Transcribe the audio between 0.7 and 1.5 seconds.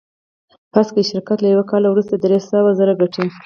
فرض کړئ شرکت له